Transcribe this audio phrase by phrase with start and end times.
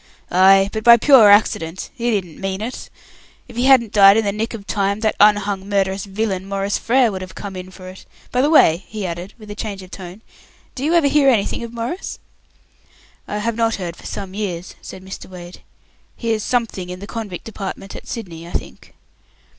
[0.31, 1.91] "Ay, but by pure accident.
[1.93, 2.89] He didn't mean it.
[3.47, 7.11] If he hadn't died in the nick of time, that unhung murderous villain, Maurice Frere,
[7.11, 8.07] would have come in for it.
[8.31, 10.23] By the way," he added, with a change of tone,
[10.73, 12.17] "do you ever hear anything of Maurice?"
[13.27, 15.27] "I have not heard for some years," said Mr.
[15.29, 15.61] Wade.
[16.15, 18.95] "He is something in the Convict Department at Sydney, I think."